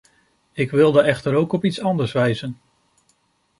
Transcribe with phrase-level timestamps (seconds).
[0.53, 2.57] Ik wilde echter ook op iets anders wijzen.